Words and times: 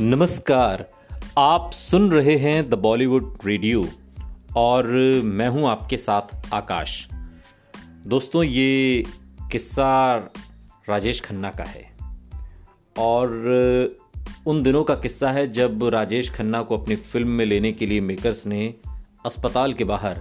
नमस्कार, 0.00 0.90
आप 1.38 1.70
सुन 1.72 2.10
रहे 2.12 2.36
हैं 2.36 2.70
द 2.70 2.74
बॉलीवुड 2.74 3.38
रेडियो 3.44 3.84
और 4.56 4.86
मैं 5.24 5.48
हूँ 5.48 5.68
आपके 5.68 5.96
साथ 5.96 6.52
आकाश। 6.52 7.08
दोस्तों, 8.06 8.42
ये 8.42 9.04
किस्सा 9.52 10.16
राजेश 10.88 11.20
खन्ना 11.20 11.50
का 11.50 11.64
है 11.64 11.96
और 12.98 13.28
उन 14.46 14.62
दिनों 14.62 14.84
का 14.84 14.94
किस्सा 14.94 15.30
है 15.30 15.52
जब 15.52 15.84
राजेश 15.84 16.30
खन्ना 16.30 16.62
को 16.62 16.78
अपनी 16.78 16.96
फ़िल्म 16.96 17.28
में 17.28 17.46
लेने 17.46 17.72
के 17.72 17.86
लिए 17.86 18.00
मेकर्स 18.00 18.46
ने 18.46 18.74
अस्पताल 19.26 19.74
के 19.74 19.84
बाहर 19.84 20.20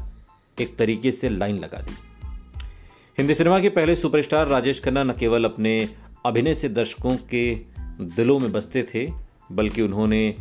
एक 0.61 0.77
तरीके 0.77 1.11
से 1.11 1.29
लाइन 1.29 1.57
लगा 1.57 1.81
दी। 1.81 1.95
हिंदी 3.17 3.33
सिनेमा 3.33 3.59
के 3.59 3.69
पहले 3.69 3.95
सुपरस्टार 3.95 4.47
राजेश 4.47 4.83
खन्ना 4.83 5.03
न 5.03 5.11
केवल 5.11 5.45
अपने 5.45 5.89
अभिनय 6.25 6.55
से 6.55 6.69
दर्शकों 6.69 7.17
के 7.17 7.55
दिलों 8.01 8.39
में 8.39 8.51
बसते 8.51 8.83
थे 8.83 9.22
बल्कि 9.55 9.81
उन्होंने 9.81 10.35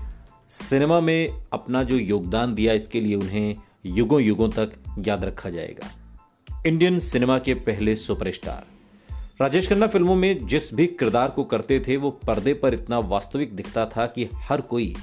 सिनेमा 0.49 1.01
में 1.01 1.43
अपना 1.53 1.83
जो 1.83 1.97
योगदान 1.97 2.55
दिया, 2.55 2.73
इसके 2.73 3.01
लिए 3.01 3.15
उन्हें 3.15 3.57
युगों 3.87 4.21
युगों 4.21 4.49
तक 4.49 4.73
याद 4.99 5.25
रखा 5.25 5.51
जाएगा। 5.51 5.91
इंडियन 6.67 6.99
सिनेमा 6.99 7.39
के 7.39 7.55
पहले 7.55 7.97
सुपरस्टार। 7.97 8.65
राजेश 9.41 9.69
खन्ना 9.69 9.87
फ़िल्मों 9.87 10.17
में 10.17 10.47
जिस 10.47 10.75
भी 10.75 10.87
किरदार 10.87 11.29
को 11.29 11.45
करते 11.45 11.81
थे, 11.81 11.97
वो 11.97 12.11
पर्दे 12.11 12.55
पर 12.55 12.75
इतना 12.75 12.99
वास्तविक 12.99 13.57
दिखता 13.57 13.87
था 13.87 14.07
कि 14.07 14.29
हर 14.35 14.61
कोई 14.61 14.95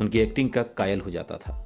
उनकी 0.00 0.18
एक्टिंग 0.18 0.50
का 0.50 0.62
कायल 0.62 1.00
हो 1.00 1.10
जाता 1.10 1.36
था। 1.36 1.62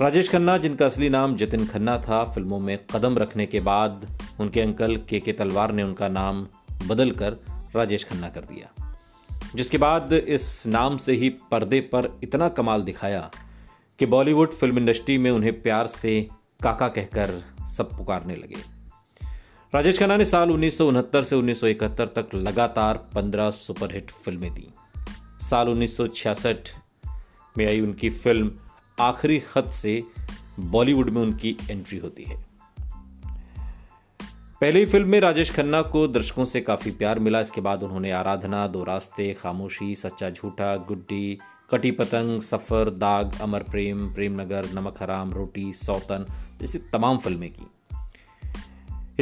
राजेश 0.00 0.30
खन्ना, 0.30 0.58
जिनका 0.58 0.86
असली 0.86 1.08
नाम 1.08 1.36
जतिन 1.36 1.66
खन्ना 1.66 1.98
था, 1.98 2.24
फ़िल्मों 2.24 2.58
में 2.58 2.78
कदम 2.94 3.18
रखने 3.18 3.46
के 3.46 3.60
बाद 3.60 4.06
उनके 4.40 4.60
अंकल 4.60 4.96
के 4.96 5.20
के 5.20 5.32
तलवार 5.32 5.72
ने 5.72 5.82
उनका 5.82 6.08
नाम 6.08 6.46
बदलकर 6.86 7.36
राजेश 7.76 8.04
खन्ना 8.04 8.28
कर 8.28 8.40
दिया। 8.40 8.83
जिसके 9.54 9.78
बाद 9.78 10.12
इस 10.12 10.66
नाम 10.66 10.96
से 10.96 11.12
ही 11.12 11.28
पर्दे 11.28 11.80
पर 11.80 12.20
इतना 12.22 12.48
कमाल 12.48 12.82
दिखाया 12.82 13.30
कि 13.98 14.06
बॉलीवुड 14.06 14.50
फ़िल्म 14.50 14.78
इंडस्ट्री 14.78 15.18
में 15.18 15.30
उन्हें 15.30 15.62
प्यार 15.62 15.86
से 15.86 16.28
काका 16.62 16.88
कहकर 16.88 17.44
सब 17.76 17.96
पुकारने 17.96 18.36
लगे। 18.36 18.56
राजेश 19.74 19.98
खन्ना 19.98 20.16
ने 20.16 20.24
साल 20.24 20.50
उन्नीस 20.50 20.78
सौ 20.78 20.88
उनहत्तर 20.88 21.24
से 21.24 21.36
उन्नीस 21.36 21.60
सौ 21.60 21.66
इकहत्तर 21.66 22.06
तक 22.06 22.34
लगातार 22.34 23.10
15 23.14 23.50
सुपरहिट 23.50 24.10
फ़िल्में 24.10 24.54
दी। 24.54 24.68
साल 25.50 25.68
उन्नीस 25.68 25.96
सौ 25.96 26.06
छियासठ 26.06 26.68
में 27.58 27.66
आई 27.66 27.80
उनकी 27.80 28.10
फ़िल्म 28.10 28.52
आखिरी 29.00 29.38
खत 29.38 29.66
से 29.66 30.04
बॉलीवुड 30.60 31.10
में 31.10 31.22
उनकी 31.22 31.56
एंट्री 31.70 31.98
होती 31.98 32.22
है। 32.22 32.53
पहली 34.60 34.86
फ़िल्म 34.86 35.08
में 35.08 35.20
राजेश 35.20 35.50
खन्ना 35.50 35.82
को 35.82 36.08
दर्शकों 36.08 36.44
से 36.44 36.60
काफ़ी 36.60 36.90
प्यार 36.90 37.18
मिला। 37.18 37.40
इसके 37.40 37.60
बाद 37.60 37.82
उन्होंने 37.82 38.10
आराधना, 38.10 38.66
दो 38.66 38.84
रास्ते, 38.84 39.34
खामोशी, 39.34 39.94
सच्चा 39.94 40.30
झूठा, 40.30 40.76
गुड्डी, 40.76 41.38
कटी 41.70 41.90
पतंग, 41.90 42.42
सफ़र, 42.42 42.90
दाग, 42.90 43.40
अमर 43.40 43.62
प्रेम 43.62 44.14
प्रेम 44.14 44.40
नगर 44.40 44.66
नमक 44.74 45.02
हराम, 45.02 45.32
रोटी, 45.32 45.72
सौतन, 45.72 46.26
जैसी 46.60 46.78
तमाम 46.78 47.18
फ़िल्में 47.18 47.50
की। 47.50 47.66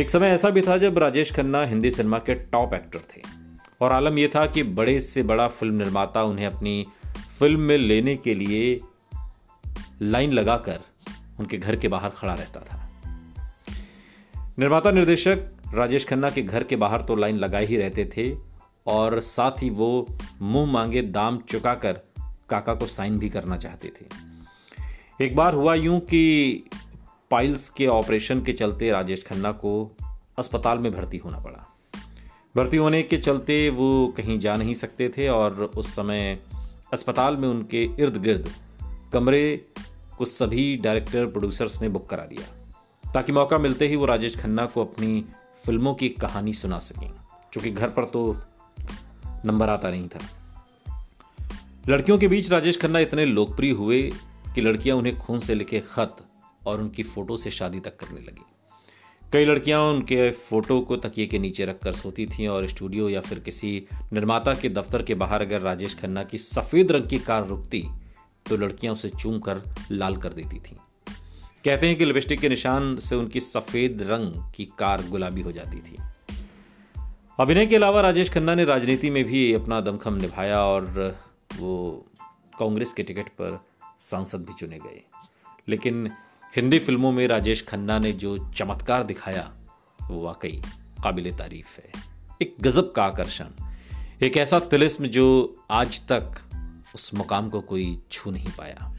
एक 0.01 0.11
समय 0.11 0.27
ऐसा 0.27 0.51
भी 0.51 0.61
था 0.61 0.79
जब 0.79 0.99
राजेश 0.99 1.33
खन्ना 1.33 1.65
हिंदी 1.65 1.91
सिनेमा 1.91 2.19
के 2.19 2.35
टॉप 2.35 2.75
एक्टर 2.75 2.99
थे। 2.99 3.23
और 3.81 3.93
आलम 3.93 4.19
यह 4.19 4.31
था 4.35 4.47
कि 4.47 4.63
बड़े 4.63 5.01
से 5.01 5.23
बड़ा 5.23 5.49
फ़िल्म 5.49 5.75
निर्माता 5.75 6.23
उन्हें 6.23 6.47
अपनी 6.47 6.87
फ़िल्म 7.39 7.61
में 7.61 7.79
लेने 7.79 8.17
के 8.17 8.35
लिए 8.35 8.81
लाइन 10.03 10.33
लगाकर 10.33 10.81
उनके 11.41 11.59
घर 11.59 11.77
के 11.77 11.89
बाहर 11.89 12.11
खड़ा 12.11 12.35
रहता 12.35 12.61
था। 12.61 12.72
निर्माता 14.59 14.91
निर्देशक 14.91 15.49
राजेश 15.75 16.07
खन्ना 16.07 16.31
के 16.31 16.43
घर 16.43 16.65
के 16.65 16.77
बाहर 16.77 17.03
तो 17.03 17.17
लाइन 17.17 17.37
लगाए 17.37 17.65
ही 17.65 17.77
रहते 17.77 18.11
थे 18.17 18.37
और 18.87 19.21
साथ 19.21 19.51
ही 19.51 19.71
वो 19.71 20.07
मुँह 20.43 20.73
मांगे 20.73 21.03
दाम 21.03 21.39
चुकाकर 21.39 21.93
काका 22.49 22.75
को 22.75 22.87
साइन 22.87 23.19
भी 23.19 23.29
करना 23.29 23.57
चाहते 23.57 23.89
थे। 23.89 24.07
एक 25.25 25.37
बार 25.37 25.55
हुआ 25.55 25.75
यूँ 25.75 26.01
कि 26.01 26.63
पाइल्स 27.31 27.71
के 27.71 27.87
ऑपरेशन 27.87 28.43
के 28.43 28.53
चलते 28.53 28.91
राजेश 28.91 29.25
खन्ना 29.27 29.53
को 29.53 29.97
अस्पताल 30.39 30.79
में 30.79 30.93
भर्ती 30.93 31.17
होना 31.17 31.39
पड़ा। 31.39 31.77
भर्ती 32.57 32.77
होने 32.77 33.03
के 33.03 33.19
चलते 33.19 33.71
वो 33.71 34.15
कहीं 34.17 34.39
जा 34.39 34.57
नहीं 34.57 34.75
सकते 34.75 35.09
थे 35.09 35.29
और 35.29 35.71
उस 35.77 35.95
समय 35.95 36.39
अस्पताल 36.93 37.37
में 37.37 37.49
उनके 37.49 37.85
इर्द 37.85 38.23
गिर्द 38.23 38.51
कमरे 39.13 39.67
को 40.19 40.25
सभी 40.25 40.77
डायरेक्टर, 40.77 41.27
प्रोड्यूसर्स 41.27 41.83
ने 41.83 41.89
बुक 41.89 42.11
करा 42.11 42.25
दिया। 42.25 42.62
ताकि 43.15 43.33
मौका 43.33 43.59
मिलते 43.59 43.89
ही 43.89 43.97
वो 43.97 44.07
राजेश 44.07 44.37
खन्ना 44.37 44.67
को 44.67 44.85
अपनी 44.85 45.25
फ़िल्मों 45.65 45.95
की 45.95 46.09
कहानी 46.09 46.53
सुना 46.53 46.79
सकें। 46.79 47.11
क्योंकि 47.53 47.71
घर 47.71 47.89
पर 47.89 48.05
तो 48.05 48.37
नंबर 49.45 49.69
आता 49.69 49.91
नहीं 49.91 50.09
था। 50.09 50.19
लड़कियों 51.89 52.19
के 52.19 52.29
बीच 52.29 52.51
राजेश 52.51 52.81
खन्ना 52.81 52.99
इतने 52.99 53.25
लोकप्रिय 53.25 53.71
हुए 53.71 54.13
कि 54.55 54.61
लड़कियाँ 54.61 54.97
उन्हें 54.97 55.19
खून 55.19 55.39
से 55.39 55.55
लिखे 55.55 55.81
खत 55.81 56.17
और 56.67 56.81
उनकी 56.81 57.03
फ़ोटो 57.03 57.37
से 57.37 57.51
शादी 57.51 57.81
तक 57.81 57.97
करने 57.97 58.21
लगी। 58.21 58.45
कई 59.33 59.45
लड़कियाँ 59.45 59.83
उनके 59.83 60.31
फ़ोटो 60.31 60.81
को 60.81 60.97
तकिए 60.97 61.27
के 61.27 61.39
नीचे 61.39 61.65
रखकर 61.65 61.93
सोती 61.93 62.27
थीं 62.27 62.49
और 62.49 62.67
स्टूडियो 62.69 63.09
या 63.09 63.21
फिर 63.21 63.39
किसी 63.39 63.87
निर्माता 64.13 64.55
के 64.55 64.69
दफ्तर 64.69 65.03
के 65.03 65.15
बाहर 65.15 65.43
अगर 65.43 65.61
राजेश 65.61 65.99
खन्ना 65.99 66.25
की 66.25 66.39
सफ़ेद 66.39 66.93
रंग 66.93 67.07
की 67.07 67.19
कार 67.19 67.47
रुकती 67.47 67.85
तो 68.49 68.57
लड़कियाँ 68.57 68.95
उसे 68.95 69.09
चूम 69.09 69.39
कर 69.39 69.63
लाल 69.91 70.17
कर 70.17 70.33
देती 70.33 70.59
थीं। 70.59 70.77
कहते 71.65 71.89
हैं 71.89 71.97
कि 71.97 72.05
लिपस्टिक 72.05 72.41
के 72.41 72.49
निशान 72.49 72.99
से 72.99 73.17
उनकी 73.17 73.41
सफ़ेद 73.41 74.03
रंग 74.03 74.53
की 74.55 74.65
कार 74.65 75.05
गुलाबी 75.09 75.41
हो 75.41 75.53
जाती 75.53 75.77
थी। 75.77 75.97
अभिनय 77.41 77.67
के 77.67 77.77
अलावा 77.77 78.01
राजेश 78.01 78.31
खन्ना 78.31 78.55
ने 78.55 78.65
राजनीति 78.65 79.11
में 79.11 79.25
भी 79.25 79.55
अपना 79.55 79.81
दमखम 79.81 80.15
निभाया 80.15 80.61
और 80.61 81.17
वो 81.57 82.07
कांग्रेस 82.59 82.93
के 82.93 83.03
टिकट 83.03 83.29
पर 83.29 83.65
सांसद 84.01 84.39
भी 84.39 84.53
चुने 84.53 84.79
गए। 84.79 85.03
लेकिन 85.69 86.11
हिंदी 86.57 86.79
फ़िल्मों 86.79 87.13
में 87.13 87.29
राजेश 87.29 87.67
खन्ना 87.69 87.99
ने 87.99 88.13
जो 88.13 88.51
चमत्कार 88.51 89.05
दिखाया, 89.05 89.53
वो 90.09 90.23
वाकई 90.23 90.63
काबिल 91.05 91.35
तारीफ़ 91.35 91.81
है। 91.81 91.93
एक 92.43 92.57
गजब 92.61 92.93
का 92.93 93.05
आकर्षण, 93.05 93.47
एक 94.23 94.37
ऐसा 94.37 94.59
तिलिस्म 94.59 95.07
जो 95.07 95.57
आज 95.71 96.09
तक 96.13 96.35
उस 96.95 97.15
मुकाम 97.15 97.51
को 97.51 97.61
कोई 97.61 98.03
छू 98.11 98.31
नहीं 98.31 98.51
पाया। 98.59 98.97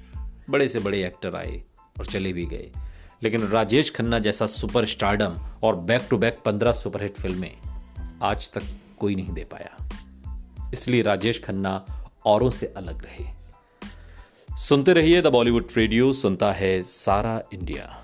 बड़े 0.49 0.67
से 0.67 0.79
बड़े 0.79 1.05
एक्टर 1.05 1.35
आए 1.35 1.63
और 1.99 2.05
चले 2.05 2.33
भी 2.33 2.45
गए। 2.45 2.71
लेकिन 3.23 3.41
राजेश 3.47 3.89
खन्ना 3.95 4.19
जैसा 4.19 4.45
सुपर 4.45 4.85
स्टारडम 4.85 5.35
और 5.63 5.75
बैक 5.75 6.07
टू 6.09 6.17
बैक 6.17 6.39
पंद्रह 6.45 6.71
सुपरहिट 6.71 7.13
फ़िल्में 7.13 7.57
आज 8.23 8.51
तक 8.53 8.61
कोई 8.99 9.15
नहीं 9.15 9.33
दे 9.33 9.43
पाया। 9.43 9.89
इसलिए 10.73 11.01
राजेश 11.01 11.43
खन्ना 11.43 11.85
औरों 12.25 12.49
से 12.49 12.73
अलग 12.77 13.05
रहे। 13.05 13.25
सुनते 14.57 14.93
रहिए 14.93 15.21
द 15.21 15.27
बॉलीवुड 15.27 15.67
रेडियो, 15.77 16.13
सुनता 16.13 16.51
है 16.51 16.83
सारा 16.83 17.41
इंडिया। 17.53 17.99